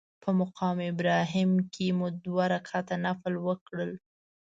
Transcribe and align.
په 0.23 0.29
مقام 0.39 0.77
ابراهیم 0.91 1.51
کې 1.73 1.87
مو 1.97 2.07
دوه 2.25 2.43
رکعته 2.53 2.95
نفل 3.05 3.33
وکړل. 3.47 3.91